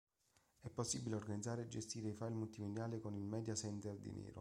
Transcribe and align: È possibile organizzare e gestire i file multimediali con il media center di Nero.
È 0.61 0.67
possibile 0.67 1.15
organizzare 1.17 1.61
e 1.61 1.67
gestire 1.67 2.07
i 2.09 2.13
file 2.15 2.31
multimediali 2.33 2.99
con 2.99 3.13
il 3.15 3.21
media 3.23 3.53
center 3.53 3.95
di 3.99 4.09
Nero. 4.09 4.29